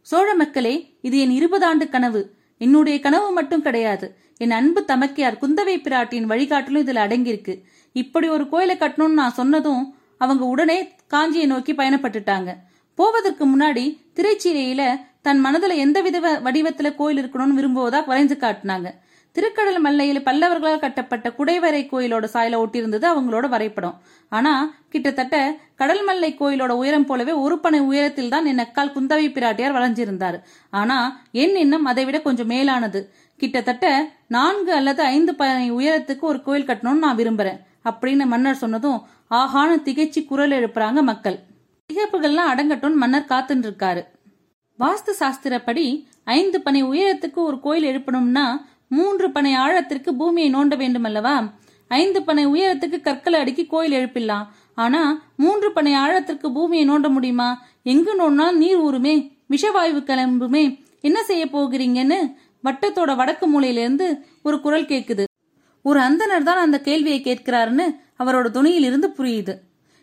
சோழ 0.02 0.36
மக்களே 0.36 0.98
இது 1.02 1.20
என் 1.20 1.30
இருபது 1.30 1.66
ஆண்டு 1.66 1.90
கனவு. 1.90 2.22
என்னுடைய 2.58 3.00
கனவு 3.00 3.32
மட்டும் 3.32 3.62
கிடையாது. 3.62 4.18
என் 4.38 4.52
அன்பு 4.52 4.86
தமக்கையார் 4.88 5.42
குந்தவை 5.42 5.76
பிராட்டியின் 5.78 6.30
வழிகாட்டலும் 6.32 6.84
இதுல 6.84 7.02
அடங்கியிருக்கு. 7.06 7.62
இப்படி 7.92 8.28
ஒரு 8.28 8.50
கோயிலை 8.50 8.76
கட்டணும்னு 8.78 9.20
நான் 9.22 9.34
சொன்னதும் 9.34 9.96
அவங்க 10.18 10.46
உடனே 10.46 10.96
காஞ்சியை 11.14 11.46
நோக்கி 11.46 11.74
பயணப்பட்டுட்டாங்க. 11.74 12.54
போவதற்கு 12.96 13.58
முன்னாடி 13.58 13.98
திரைச்சீலையில 14.16 15.00
தன் 15.22 15.46
மனதுல 15.46 15.76
எந்த 15.76 16.02
வித 16.02 16.20
வடிவத்துல 16.20 16.96
கோயில் 16.96 17.26
இருக்கணும்னு 17.26 17.58
விரும்புவதா 17.58 18.02
வரைஞ்சு 18.08 18.38
காட்டினாங்க. 18.38 18.92
திருக்கடல் 19.36 19.80
மல்லையில் 19.86 20.26
பல்லவர்களால் 20.26 20.84
கட்டப்பட்ட 20.84 21.28
குடைவரை 21.38 21.82
கோயிலோட 21.88 22.26
சாயல 22.34 22.60
ஒட்டியிருந்தது 22.64 23.06
அவங்களோட 23.14 23.46
வரைபடம். 23.54 23.96
ஆனா 24.32 24.54
கிட்டத்தட்ட 24.90 25.36
கடல் 25.76 26.04
மல்லை 26.04 26.30
கோயிலோட 26.40 26.74
உயரம் 26.82 27.06
போலவே 27.06 27.34
ஒரு 27.46 27.56
பனை 27.60 27.80
உயரத்தில் 27.90 28.32
தான் 28.34 28.46
என் 28.52 28.64
அக்கால் 28.66 28.94
குந்தவை 28.96 29.26
பிராட்டியார் 29.38 29.76
வளைஞ்சிருந்தார் 29.78 30.38
ஆனா 30.70 30.98
என் 31.44 31.56
எண்ணம் 31.64 31.90
அதை 31.92 32.06
விட 32.06 32.20
கொஞ்சம் 32.22 32.52
மேலானது. 32.54 33.02
கிட்டத்தட்ட 33.42 33.86
நான்கு 34.28 34.72
அல்லது 34.74 35.02
ஐந்து 35.16 35.36
பனை 35.36 35.68
உயரத்துக்கு 35.80 36.26
ஒரு 36.32 36.42
கோயில் 36.42 36.70
கட்டணும்னு 36.70 37.06
நான் 37.06 37.20
விரும்புறேன் 37.22 37.60
அப்படின்னு 37.90 38.26
மன்னர் 38.26 38.62
சொன்னதும் 38.64 39.00
ஆகான 39.40 39.72
திகைச்சி 39.88 40.22
குரல் 40.26 40.56
எழுப்புறாங்க 40.60 41.02
மக்கள். 41.12 41.38
திகைப்புகள்லாம் 41.90 42.52
அடங்கட்டும்னு 42.52 43.02
மன்னர் 43.04 43.32
காத்துட்டு 43.32 43.68
இருக்காரு. 43.70 44.04
வாஸ்து 44.80 45.12
சாஸ்திரப்படி 45.20 45.86
ஐந்து 46.38 46.58
பனை 46.62 46.80
உயரத்துக்கு 46.84 47.40
ஒரு 47.50 47.58
கோயில் 47.66 47.90
எழுப்பணும்னா 47.92 48.46
மூன்று 48.88 49.32
பனை 49.32 49.54
ஆழத்திற்கு 49.54 50.16
பூமியை 50.16 50.54
நோண்ட 50.56 50.76
வேண்டும் 50.78 51.04
அல்லவா 51.04 51.54
ஐந்து 51.88 52.24
பனை 52.24 52.48
உயரத்துக்கு 52.48 53.02
கற்களை 53.02 53.40
அடுக்கி 53.40 53.66
கோயில் 53.66 53.98
எழுப்பிடலாம் 54.00 54.46
ஆனா 54.74 55.26
மூன்று 55.38 55.72
பனை 55.72 55.94
ஆழத்திற்கு 55.94 56.52
பூமியை 56.52 56.90
நோண்ட 56.90 57.10
முடியுமா? 57.10 57.62
எங்கு 57.84 58.14
நோண்டினால் 58.22 58.52
நீர் 58.52 58.82
ஊறுமே 58.82 59.32
விஷவாயு 59.50 60.02
கிளம்புமே. 60.10 60.80
என்ன 61.02 61.24
செய்ய 61.24 61.46
போகிறீங்கன்னு 61.46 62.36
வட்டத்தோட 62.64 63.16
வடக்கு 63.16 63.48
மூலையிலிருந்து 63.48 64.22
ஒரு 64.44 64.62
குரல் 64.62 64.86
கேக்குது. 64.86 65.24
ஒரு 65.82 66.00
அந்தனர் 66.00 66.44
தான் 66.44 66.58
அந்த 66.58 66.82
கேள்வியை 66.82 67.22
கேட்கிறாருன்னு 67.24 67.86
அவரோட 68.24 68.50
துணியில் 68.50 68.84
இருந்து 68.84 69.08
புரியுது. 69.18 69.54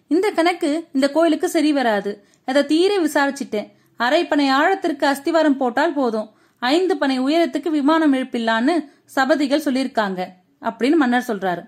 இந்த 0.09 0.31
கணக்கு 0.31 0.89
இந்த 0.93 1.11
கோயிலுக்கு 1.11 1.49
சரி 1.49 1.73
வராது. 1.73 2.25
அதை 2.45 2.67
தீர 2.67 3.01
விசாரிச்சிட்டேன். 3.01 3.69
அரைப்பனை 3.99 4.49
ஆழத்திற்கு 4.49 5.07
அஸ்திவாரம் 5.07 5.57
போட்டால் 5.57 5.93
போதும். 5.93 6.31
ஐந்து 6.63 6.97
பனை 6.97 7.21
உயரத்துக்கு 7.21 7.69
விமானம் 7.69 8.13
எழுப்பிடலான்னு 8.13 8.75
சபதிகள் 9.05 9.63
சொல்லியிருக்காங்க 9.63 10.27
அப்படின்னு 10.61 10.97
மன்னர் 10.97 11.25
சொல்றாரு. 11.29 11.63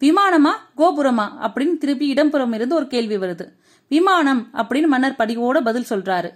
விமானமா 0.00 0.52
கோபுரமா 0.76 1.26
அப்படின்னு 1.46 1.76
திருப்பி 1.76 2.06
இடம்புறம் 2.06 2.52
இருந்து 2.52 2.74
ஒரு 2.74 2.86
கேள்வி 2.86 3.16
வருது. 3.16 3.46
விமானம் 3.88 4.48
அப்படின்னு 4.52 4.86
மன்னர் 4.86 5.18
படிவோட 5.18 5.60
பதில் 5.60 5.90
சொல்றாரு. 5.90 6.30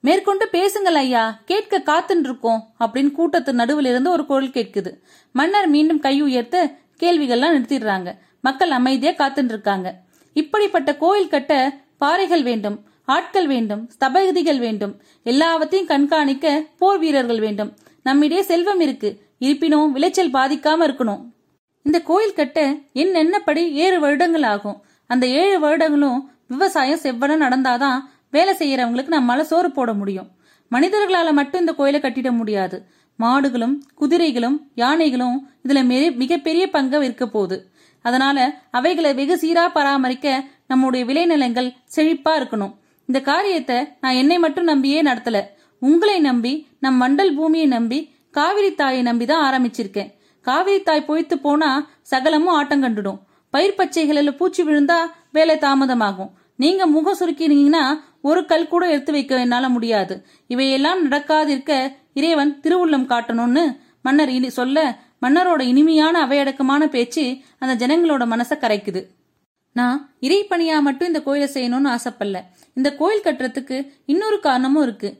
மேற்கொண்டு 0.00 0.48
பேசுங்கள் 0.48 0.94
ஐயா 0.94 1.40
கேட்க 1.44 1.82
காத்துன்னு 1.86 2.26
இருக்கோம் 2.28 2.62
அப்படின்னு 2.80 3.12
கூட்டத்து 3.12 3.52
நடுவில் 3.52 3.86
இருந்து 3.86 4.10
ஒரு 4.10 4.26
குரல் 4.26 4.54
கேட்குது. 4.58 4.92
மன்னர் 5.32 5.68
மீண்டும் 5.68 6.00
கை 6.00 6.22
உயர்த்து 6.22 6.60
கேள்விகள்லாம் 7.02 7.56
நிறுத்திடுறாங்க. 7.56 8.14
மக்கள் 8.40 8.70
அமைதியா 8.70 9.12
காத்துன்னு 9.12 9.52
இருக்காங்க 9.54 9.88
இப்படிப்பட்ட 10.32 10.96
கோயில் 10.96 11.28
கட்ட 11.28 11.54
பாறைகள் 11.98 12.42
வேண்டும். 12.42 12.87
ஆட்கள் 13.14 13.46
வேண்டும் 13.46 13.82
ஸ்தபகதிகள் 13.94 14.58
வேண்டும். 14.58 14.94
எல்லாவற்றையும் 15.22 15.88
கண்காணிக்க 15.88 16.46
போர் 16.78 16.98
வீரர்கள் 16.98 17.40
வேண்டும். 17.40 17.70
நம்மிடையே 18.02 18.42
செல்வம் 18.42 18.80
இருக்கு. 18.80 19.10
இருப்பினும் 19.38 19.92
விளைச்சல் 19.92 20.30
பாதிக்காம 20.30 20.80
இருக்கணும். 20.88 21.22
இந்த 21.82 21.98
கோயில் 22.00 22.38
கட்ட 22.38 22.58
என்னென்னப்படி 22.94 23.62
ஏழு 23.84 24.00
வருடங்கள் 24.00 24.42
ஆகும். 24.42 24.78
அந்த 25.06 25.26
ஏழு 25.26 25.58
வருடங்களும் 25.60 26.20
விவசாயம் 26.48 27.02
செவ்வன 27.02 27.36
நடந்தாதான் 27.36 27.98
வேலை 28.30 28.54
செய்யறவங்களுக்கு 28.54 29.14
நம்மளால 29.16 29.40
சோறு 29.40 29.70
போட 29.70 29.92
முடியும். 29.92 30.28
மனிதர்களால 30.70 31.32
மட்டும் 31.32 31.60
இந்த 31.60 31.72
கோயிலை 31.72 32.00
கட்டிட 32.00 32.32
முடியாது. 32.32 32.78
மாடுகளும் 33.18 33.74
குதிரைகளும் 33.94 34.58
யானைகளும் 34.74 35.38
இதுல 35.68 35.80
மிகப்பெரிய 36.14 36.64
பங்கு 36.70 37.04
இருக்க 37.04 37.26
போகுது. 37.28 37.58
அதனால 38.02 38.38
அவைகளை 38.70 39.14
வெகு 39.14 39.36
சீரா 39.42 39.64
பராமரிக்க 39.72 40.44
நம்முடைய 40.66 41.02
விளைநிலங்கள் 41.06 41.72
செழிப்பா 41.96 42.34
இருக்கணும். 42.38 42.74
இந்த 43.08 43.20
காரியத்தை 43.28 43.76
நான் 44.02 44.18
என்னை 44.22 44.36
மட்டும் 44.38 44.66
நம்பியே 44.70 44.98
நடத்தல. 45.02 45.38
உங்களை 45.82 46.16
நம்பி 46.28 46.52
நம் 46.84 46.98
மண்டல் 47.02 47.32
பூமியை 47.36 47.68
நம்பி 47.76 47.98
காவிரி 48.36 48.70
தாயை 48.80 49.02
நம்பி 49.06 49.26
தான் 49.30 49.44
ஆரம்பிச்சிருக்கேன். 49.48 50.10
காவிரி 50.46 50.80
தாய் 50.88 51.08
பொய்த்து 51.08 51.36
போனா 51.44 51.70
சகலமும் 52.10 52.56
ஆட்டம் 52.58 52.82
கண்டுடும். 52.84 53.18
பயிர் 53.54 53.78
பச்சைகளில் 53.78 54.36
பூச்சி 54.40 54.62
விழுந்தா 54.62 54.98
வேலை 55.36 55.56
தாமதமாகும். 55.64 56.30
நீங்க 56.62 56.82
முகம் 56.94 57.18
சுருக்கினீங்கன்னா 57.20 57.82
ஒரு 58.28 58.40
கல் 58.50 58.70
கூட 58.72 58.84
எடுத்து 58.94 59.12
வைக்க 59.12 59.44
என்னால 59.46 59.66
முடியாது. 59.74 60.14
இவையெல்லாம் 60.52 61.00
நடக்காதிருக்க 61.06 61.74
இறைவன் 62.20 62.52
திருவுள்ளம் 62.64 63.10
காட்டணும்னு 63.12 63.64
மன்னர் 64.06 64.32
இனி 64.38 64.50
சொல்ல 64.60 64.78
மன்னரோட 65.24 65.60
இனிமையான 65.72 66.14
அவையடக்கமான 66.26 66.82
பேச்சு 66.94 67.24
அந்த 67.62 67.72
ஜனங்களோட 67.82 68.24
மனசை 68.32 68.56
கரைக்குது. 68.64 69.00
நான் 69.72 70.14
இறைப்பணியா 70.20 70.80
மட்டும் 70.80 71.06
இந்த 71.06 71.22
கோயிலை 71.22 71.48
செய்யணும்னு 71.54 71.96
ஆசைப்படல. 71.96 72.40
இந்த 72.74 72.94
கோயில் 72.94 73.24
கட்டுறதுக்கு 73.24 73.92
இன்னொரு 74.06 74.40
காரணமும் 74.40 74.82
இருக்கு. 74.82 75.18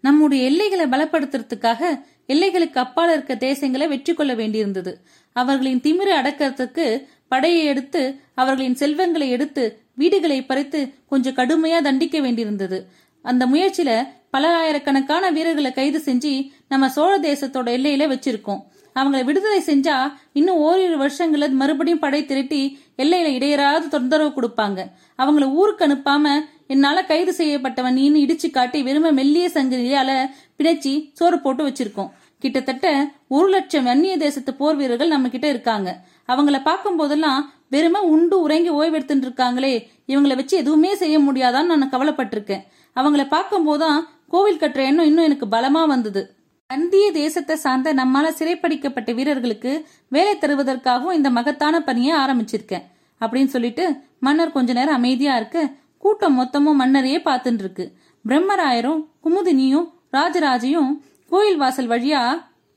நம்முடைய 0.00 0.44
எல்லைகளை 0.44 0.86
பலப்படுத்துறதுக்காக 0.86 2.04
எல்லைகளுக்கு 2.28 2.78
அப்பால் 2.78 3.10
இருக்க 3.10 3.34
தேசங்களை 3.34 3.88
வெற்றி 3.88 4.14
கொள்ள 4.14 4.34
வேண்டியிருந்தது. 4.34 4.94
அவர்களின் 5.32 5.80
திமிரை 5.80 6.14
அடக்கிறதுக்கு 6.20 7.06
படையை 7.28 7.64
எடுத்து 7.64 8.20
அவர்களின் 8.34 8.74
செல்வங்களை 8.74 9.30
எடுத்து 9.30 9.82
வீடுகளை 9.94 10.44
பறித்து 10.44 10.94
கொஞ்சம் 11.06 11.34
கடுமையா 11.34 11.80
தண்டிக்க 11.82 12.20
வேண்டியிருந்தது. 12.20 12.86
அந்த 13.22 13.46
முயற்சியில 13.46 14.06
பல 14.30 14.56
ஆயிரக்கணக்கான 14.56 15.30
வீரர்களை 15.30 15.72
கைது 15.72 16.02
செஞ்சு 16.04 16.50
நம்ம 16.68 16.88
சோழ 16.88 17.18
தேசத்தோட 17.18 17.68
எல்லையில 17.76 18.06
வச்சிருக்கோம். 18.14 18.62
அவங்களை 18.94 19.24
விடுதலை 19.24 19.60
செஞ்சா 19.66 20.12
இன்னும் 20.32 20.56
ஓரிரு 20.56 20.96
வருஷங்களில் 21.04 21.58
மறுபடியும் 21.60 21.98
படை 21.98 22.24
திரட்டி 22.24 22.78
எல்லையில 22.98 23.28
இடையராது 23.38 23.88
தொந்தரவு 23.88 24.30
கொடுப்பாங்க. 24.30 24.80
அவங்கள 25.18 25.52
ஊருக்கு 25.52 25.86
அனுப்பாம 25.86 26.32
என்னால 26.66 27.04
கைது 27.04 27.32
செய்யப்பட்டவன் 27.32 27.96
நீன்னு 28.00 28.22
இடிச்சு 28.24 28.50
காட்டி 28.50 28.82
வெறும 28.82 29.12
மெல்லிய 29.12 29.50
சங்கிலியால 29.54 30.10
பிணைச்சி 30.58 31.10
சோறு 31.12 31.38
போட்டு 31.38 31.68
வச்சிருக்கோம். 31.68 32.10
கிட்டத்தட்ட 32.38 33.12
ஒரு 33.28 33.48
லட்சம் 33.48 33.86
அந்நிய 33.86 34.16
தேசத்து 34.16 34.54
போர் 34.54 34.76
வீரர்கள் 34.76 35.08
நம்ம 35.08 35.28
கிட்ட 35.28 35.48
இருக்காங்க. 35.48 36.00
அவங்கள 36.28 36.62
பார்க்கும் 36.62 36.96
போதெல்லாம் 36.96 37.52
வெறும 37.70 38.00
உண்டு 38.00 38.40
உறங்கி 38.40 38.70
ஓய்வெடுத்துட்டு 38.70 39.26
இருக்காங்களே. 39.28 39.86
இவங்களை 40.06 40.36
வச்சு 40.36 40.56
எதுவுமே 40.56 40.94
செய்ய 40.94 41.18
முடியாதான்னு 41.18 41.72
நான் 41.72 41.92
கவலைப்பட்டிருக்கேன். 41.92 42.62
அவங்கள 42.96 43.28
பார்க்கும் 43.28 43.66
போதான் 43.68 43.98
கோவில் 44.28 44.58
கட்டுற 44.58 44.82
எண்ணம் 44.84 45.06
இன்னும் 45.06 45.24
எனக்கு 45.24 45.46
பலமா 45.46 45.86
வந்தது. 45.86 46.22
அந்திய 46.70 47.12
தேசத்தை 47.12 47.56
சார்ந்த 47.56 47.94
நம்மால 47.94 48.26
சிறைப்படிக்கப்பட்ட 48.38 49.14
வீரர்களுக்கு 49.14 49.86
வேலை 50.08 50.34
தருவதற்காகவும் 50.40 51.12
இந்த 51.12 51.30
மகத்தான 51.30 51.80
பணியை 51.80 52.12
ஆரம்பிச்சிருக்கேன் 52.18 52.84
அப்படின்னு 53.20 53.44
சொல்லிட்டு 53.44 53.84
மன்னர் 54.20 54.52
கொஞ்ச 54.52 54.72
நேரம் 54.72 54.94
அமைதியா 54.94 55.36
இருக்க 55.36 55.72
கூட்டம் 55.98 56.36
மொத்தமும் 56.40 56.78
மன்னரையே 56.80 57.18
பார்த்துட்டு 57.18 57.62
இருக்கு. 57.64 57.84
பிரம்மராயரும் 58.28 59.00
குமுதினியும் 59.24 59.88
ராஜராஜையும் 60.12 60.92
கோயில் 61.28 61.56
வாசல் 61.56 61.88
வழியா 61.88 62.22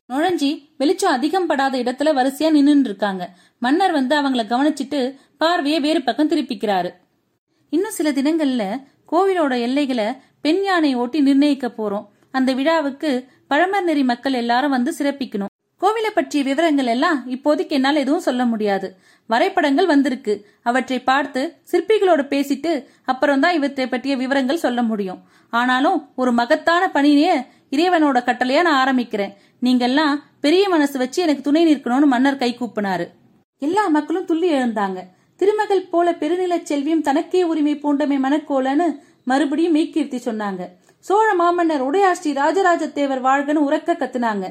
நுழைஞ்சி 0.10 0.50
வெளிச்சம் 0.78 1.12
அதிகம் 1.12 1.46
படாத 1.46 1.78
இடத்துல 1.78 2.14
வரிசையா 2.20 2.50
நின்னுட்டு 2.58 2.90
இருக்காங்க. 2.90 3.24
மன்னர் 3.60 3.92
வந்து 3.92 4.16
அவங்கள 4.22 4.46
கவனிச்சிட்டு 4.54 5.02
பார்வையை 5.38 5.80
வேறு 5.80 6.02
பக்கம் 6.02 6.30
திருப்பிக்கிறாரு. 6.30 6.90
இன்னும் 7.70 7.92
சில 7.92 8.12
தினங்கள்ல 8.12 8.66
கோவிலோட 9.12 9.54
எல்லைகளை 9.62 10.08
பெண் 10.42 10.64
யானை 10.64 10.96
ஓட்டி 10.96 11.22
நிர்ணயிக்க 11.22 11.68
போறோம். 11.68 12.06
அந்த 12.32 12.54
விழாவுக்கு 12.54 13.10
பழமர் 13.54 13.82
நெறி 13.82 14.04
மக்கள் 14.04 14.34
எல்லாரும் 14.34 14.72
வந்து 14.72 14.94
சிறப்பிக்கணும். 14.98 15.52
கோவிலை 15.82 16.10
பற்றிய 16.14 16.44
விவரங்கள் 16.44 16.86
எல்லாம் 16.86 17.24
இப்போதைக்கு 17.30 17.70
என்னால் 17.70 17.96
எதுவும் 17.96 18.22
சொல்ல 18.22 18.46
முடியாது. 18.46 18.98
வரைபடங்கள் 19.28 19.86
வந்திருக்கு. 19.86 20.46
அவற்றை 20.64 21.00
பார்த்து 21.00 21.42
சிற்பிகளோட 21.72 22.22
பேசிட்டு 22.34 22.86
அப்புறம் 23.04 23.40
தான் 23.40 23.54
இவற்றை 23.54 23.88
பற்றிய 23.88 24.16
விவரங்கள் 24.16 24.58
சொல்ல 24.58 24.82
முடியும். 24.84 25.20
ஆனாலும் 25.50 26.10
ஒரு 26.16 26.32
மகத்தான 26.32 26.92
பணியை 26.92 27.38
இறைவனோட 27.72 28.18
கட்டளையா 28.30 28.62
நான் 28.62 28.82
ஆரம்பிக்கிறேன். 28.88 29.34
நீங்கெல்லாம் 29.62 30.16
பெரிய 30.42 30.70
மனசு 30.70 30.98
வச்சு 30.98 31.22
எனக்கு 31.22 31.42
துணை 31.42 31.76
நிற்கணும்னு 31.76 32.06
மன்னர் 32.06 32.38
கை 32.38 32.58
கூப்பினாரு. 32.60 33.08
எல்லா 33.60 33.88
மக்களும் 33.88 34.26
துள்ளி 34.26 34.54
எழுந்தாங்க. 34.54 35.00
திருமகள் 35.36 35.90
போல 35.92 36.12
பெருநிலச் 36.12 36.70
செல்வியும் 36.70 37.02
தனக்கே 37.02 37.44
உரிமை 37.44 37.76
பூண்டமை 37.76 38.20
மனக்கோலன்னு 38.26 39.00
மறுபடியும் 39.24 39.76
மெய்கீர்த்தி 39.76 40.20
சொன்னாங்க. 40.30 40.62
சோழ 41.08 41.34
மாமன்னர் 41.34 41.82
உடையாஸ்ரீ 41.84 42.34
ராஜராஜ 42.34 42.88
தேவர் 42.88 43.22
வாழ்கன்னு 43.24 43.64
உறக்க 43.68 43.94
கத்துனாங்க. 43.94 44.46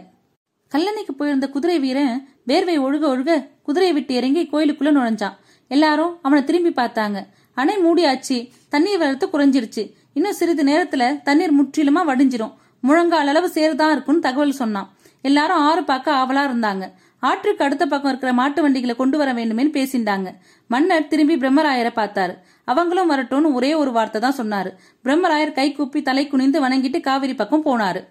கல்லணைக்கு 0.74 1.12
போயிருந்த 1.16 1.48
குதிரை 1.48 1.78
வீரன் 1.78 2.28
வேர்வை 2.46 2.74
ஒழுக 2.86 3.04
ஒழுக 3.12 3.48
குதிரையை 3.62 3.96
விட்டு 3.96 4.14
இறங்கி 4.14 4.42
கோயிலுக்குள்ள 4.52 4.90
நுழைஞ்சான். 4.96 5.36
எல்லாரும் 5.68 6.18
அவனை 6.22 6.44
திரும்பி 6.44 6.72
பார்த்தாங்க. 6.82 7.18
அணை 7.54 7.76
மூடியாச்சு 7.76 8.50
தண்ணீர் 8.68 8.98
வரத்து 8.98 9.26
குறைஞ்சிருச்சு. 9.26 9.84
இன்னும் 10.14 10.32
சிறிது 10.32 10.64
நேரத்துல 10.64 11.22
தண்ணீர் 11.22 11.56
முற்றிலுமா 11.62 12.02
வடிஞ்சிரும். 12.10 12.52
முழங்கால் 12.80 13.32
அளவு 13.32 13.50
சேருதான் 13.54 13.94
இருக்கும்னு 13.94 14.20
தகவல் 14.20 14.58
சொன்னான். 14.62 14.90
எல்லாரும் 15.22 15.64
ஆறு 15.70 15.84
பார்க்க 15.84 16.18
ஆவலா 16.20 16.44
இருந்தாங்க. 16.50 16.84
ஆற்றுக்கு 17.28 17.64
அடுத்த 17.64 17.84
பக்கம் 17.86 18.10
இருக்கிற 18.10 18.30
மாட்டு 18.38 18.60
வண்டிகளை 18.62 18.94
கொண்டு 18.96 19.16
வர 19.18 19.30
வேண்டுமேன்னு 19.38 19.72
பேசிண்டாங்க. 19.76 20.28
மன்னர் 20.70 21.10
திரும்பி 21.12 21.34
பிரம்மராயரை 21.42 21.92
பார்த்தாரு. 21.98 22.34
அவங்களும் 22.64 23.10
வரட்டும்னு 23.12 23.50
ஒரே 23.58 23.70
ஒரு 23.82 23.92
வார்த்தை 23.96 24.20
தான் 24.20 24.38
சொன்னாரு. 24.40 24.70
பிரம்மராயர் 25.04 25.52
கை 25.58 25.66
கூப்பி 25.72 26.02
தலை 26.08 26.24
குனிந்து 26.32 26.60
வணங்கிட்டு 26.64 27.00
காவிரி 27.00 27.34
பக்கம் 27.34 27.64
போனாரு. 27.68 28.02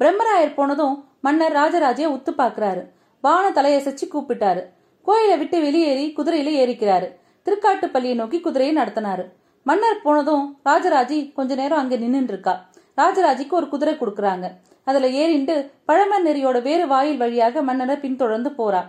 பிரம்மராயர் 0.00 0.54
போனதும் 0.58 0.96
மன்னர் 1.20 1.56
ராஜராஜைய 1.60 2.06
உத்து 2.16 2.32
பாக்குறாரு 2.40 2.82
வான 3.24 3.44
தலையசைச்சு 3.58 4.06
கூப்பிட்டாரு. 4.14 4.62
கோயிலை 5.08 5.38
விட்டு 5.38 5.56
வெளியேறி 5.66 6.04
குதிரையில 6.18 6.52
ஏறிக்கிறாரு. 6.62 7.08
திருக்காட்டுப்பள்ளியை 7.46 8.14
நோக்கி 8.14 8.38
குதிரையை 8.40 8.74
நடத்தினாரு. 8.76 9.24
மன்னர் 9.66 10.04
போனதும் 10.06 10.44
ராஜராஜி 10.68 11.18
கொஞ்ச 11.38 11.54
நேரம் 11.54 11.78
அங்க 11.78 11.96
நின்னுட்டு 11.96 12.32
இருக்கா. 12.34 12.54
ராஜராஜிக்கு 13.00 13.54
ஒரு 13.60 13.68
குதிரை 13.68 13.94
கொடுக்கறாங்க. 13.94 14.46
அதுல 14.86 15.08
ஏறிண்டு 15.22 15.54
பழமர் 15.88 16.26
நெறியோட 16.26 16.58
வேறு 16.62 16.86
வாயில் 16.86 17.16
வழியாக 17.16 17.62
மன்னரை 17.62 17.96
பின்தொடர்ந்து 17.96 18.50
போறா 18.58 18.82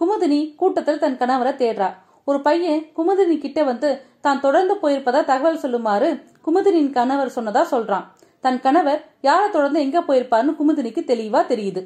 குமுதினி 0.00 0.40
கூட்டத்தில் 0.56 1.00
தன் 1.04 1.18
கணவரை 1.20 1.52
தேடுறா. 1.62 1.88
ஒரு 2.24 2.38
பையன் 2.40 2.82
குமுதினி 2.96 3.36
கிட்ட 3.38 3.60
வந்து 3.64 3.88
தான் 4.20 4.40
தொடர்ந்து 4.40 4.74
போயிருப்பதா 4.82 5.20
தகவல் 5.24 5.62
சொல்லுமாறு 5.62 6.08
குமுதினின் 6.46 6.90
கணவர் 6.90 7.34
சொன்னதா 7.36 7.62
சொல்றான். 7.70 8.04
தன் 8.44 8.60
கணவர் 8.60 9.00
யாரை 9.20 9.46
தொடர்ந்து 9.50 9.80
எங்க 9.80 10.00
போயிருப்பாருன்னு 10.00 10.58
குமுதினிக்கு 10.58 11.02
தெளிவா 11.12 11.40
தெரியுது. 11.52 11.82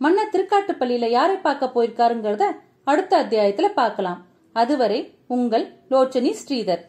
மன்னர் 0.00 0.32
திருக்காட்டுப்பள்ளியில 0.32 1.08
யாரை 1.08 1.36
பார்க்க 1.36 1.72
போயிருக்காருங்கிறத 1.74 2.44
அடுத்த 2.84 3.12
அத்தியாயத்துல 3.22 3.68
பார்க்கலாம். 3.80 4.20
அதுவரை 4.56 5.00
உங்கள் 5.26 5.66
லோச்சனி 5.90 6.32
ஸ்ரீதர். 6.40 6.82